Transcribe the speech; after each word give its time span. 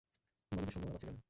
বলো 0.51 0.65
যে 0.65 0.71
সম্ভাবনা 0.71 0.93
পাচ্ছিল 0.93 1.09
না। 1.09 1.19